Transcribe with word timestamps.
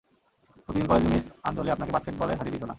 প্রতিদিন 0.65 0.85
কলেজে 0.89 1.07
মিস 1.09 1.25
আঞ্জলি 1.43 1.69
আপনাকে 1.71 1.91
বাস্কেটবলে 1.93 2.33
হারিয়ে 2.35 2.53
দিতো 2.55 2.65
না। 2.65 2.69